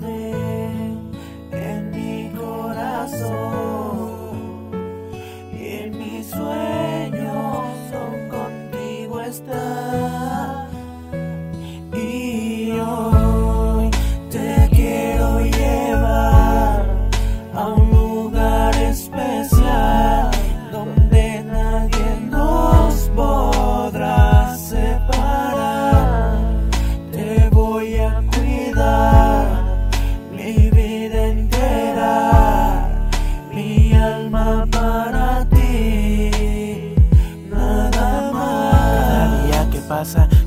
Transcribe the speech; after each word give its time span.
tarde. 0.00 0.47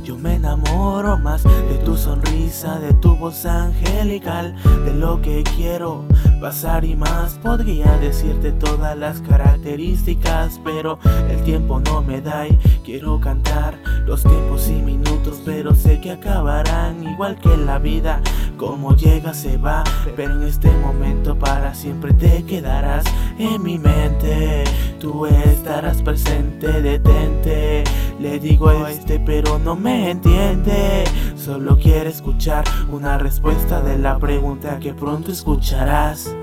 yo 0.03 0.15
me 0.17 0.35
enamoro 0.35 1.17
más 1.17 1.41
de 1.43 1.79
tu 1.83 1.97
sonrisa, 1.97 2.77
de 2.77 2.93
tu 2.93 3.15
voz 3.15 3.43
angelical, 3.47 4.53
de 4.85 4.93
lo 4.93 5.19
que 5.19 5.41
quiero 5.55 6.05
pasar 6.41 6.83
y 6.83 6.95
más. 6.95 7.35
Podría 7.35 7.97
decirte 7.99 8.51
todas 8.51 8.97
las 8.97 9.21
características, 9.21 10.59
pero 10.63 10.97
el 11.29 11.41
tiempo 11.43 11.79
no 11.79 12.01
me 12.01 12.19
da 12.19 12.47
y 12.47 12.57
quiero 12.83 13.21
cantar 13.21 13.77
los 14.05 14.23
tiempos 14.23 14.67
y 14.67 14.81
minutos, 14.81 15.41
pero 15.45 15.75
sé 15.75 16.01
que 16.01 16.11
acabarán 16.11 17.03
igual 17.03 17.39
que 17.39 17.55
la 17.55 17.77
vida. 17.77 18.21
Como 18.57 18.95
llega 18.95 19.33
se 19.33 19.57
va, 19.57 19.83
pero 20.15 20.33
en 20.33 20.43
este 20.43 20.69
momento 20.71 21.37
para 21.37 21.73
siempre 21.75 22.11
te 22.13 22.43
quedarás 22.43 23.05
en 23.37 23.61
mi 23.61 23.77
mente. 23.77 24.63
Tú 24.99 25.27
estarás 25.27 26.01
presente, 26.01 26.81
detente. 26.81 27.83
Le 28.19 28.39
digo 28.39 28.69
a 28.69 28.91
este, 28.91 29.19
pero 29.19 29.57
no 29.59 29.75
me 29.75 30.11
entiende. 30.11 31.03
Solo 31.43 31.75
quiere 31.75 32.11
escuchar 32.11 32.65
una 32.91 33.17
respuesta 33.17 33.81
de 33.81 33.97
la 33.97 34.19
pregunta 34.19 34.77
que 34.77 34.93
pronto 34.93 35.31
escucharás. 35.31 36.35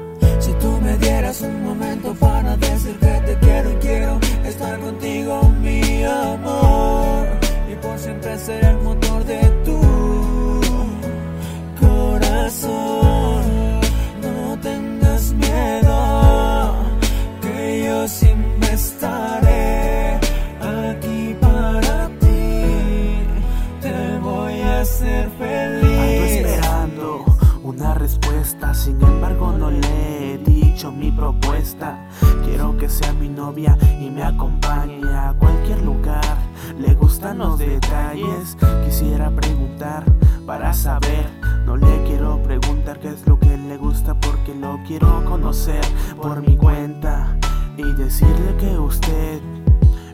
Mi 30.92 31.10
propuesta. 31.10 31.98
Quiero 32.44 32.76
que 32.76 32.88
sea 32.88 33.12
mi 33.12 33.28
novia 33.28 33.76
y 34.00 34.10
me 34.10 34.22
acompañe 34.22 35.02
a 35.12 35.34
cualquier 35.38 35.82
lugar. 35.82 36.36
Le 36.78 36.94
gustan 36.94 37.38
los 37.38 37.58
detalles, 37.58 38.56
quisiera 38.84 39.30
preguntar 39.30 40.04
para 40.46 40.72
saber. 40.72 41.28
No 41.66 41.76
le 41.76 42.02
quiero 42.04 42.42
preguntar 42.42 42.98
qué 42.98 43.08
es 43.08 43.26
lo 43.26 43.38
que 43.38 43.56
le 43.56 43.76
gusta 43.76 44.14
porque 44.14 44.54
lo 44.54 44.78
quiero 44.86 45.24
conocer 45.24 45.84
por 46.20 46.40
mi 46.40 46.56
cuenta 46.56 47.36
y 47.76 47.82
decirle 47.92 48.56
que 48.58 48.78
usted 48.78 49.40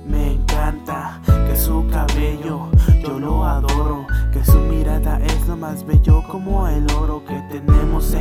me 0.06 0.32
encanta, 0.32 1.20
que 1.26 1.56
su 1.56 1.86
cabello 1.88 2.68
yo 3.02 3.18
lo 3.18 3.44
adoro, 3.44 4.06
que 4.32 4.44
su 4.44 4.58
mirada 4.58 5.18
es 5.24 5.46
lo 5.46 5.56
más 5.56 5.84
bello 5.86 6.22
como 6.30 6.66
el 6.68 6.90
oro 6.92 7.22
que 7.24 7.40
tenemos 7.50 8.13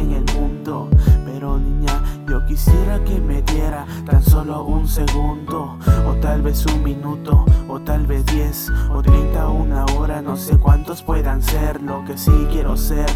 solo 4.44 4.66
un 4.66 4.86
segundo, 4.86 5.78
o 6.06 6.14
tal 6.20 6.42
vez 6.42 6.66
un 6.66 6.84
minuto, 6.84 7.46
o 7.70 7.80
tal 7.80 8.06
vez 8.06 8.26
diez, 8.26 8.70
o 8.94 9.02
treinta, 9.02 9.48
una 9.48 9.86
hora, 9.96 10.22
no 10.22 10.36
sé 10.36 10.58
cuántos 10.58 11.02
puedan 11.02 11.42
ser. 11.42 11.82
Lo 11.82 12.04
que 12.04 12.18
sí 12.18 12.48
quiero 12.52 12.76
ser 12.76 13.10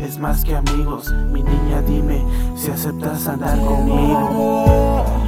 es 0.00 0.18
más 0.18 0.42
que 0.42 0.56
amigos. 0.56 1.12
Mi 1.30 1.44
niña, 1.44 1.80
dime 1.82 2.24
si 2.56 2.72
aceptas 2.72 3.28
andar 3.28 3.56
conmigo. 3.60 5.21